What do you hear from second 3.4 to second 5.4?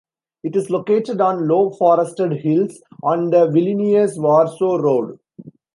Vilnius-Warsaw road.